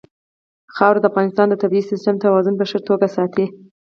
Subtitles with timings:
[0.75, 3.45] خاوره د افغانستان د طبعي سیسټم توازن په ښه توګه ساتي.